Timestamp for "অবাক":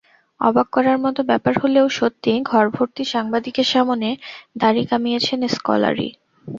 0.41-0.67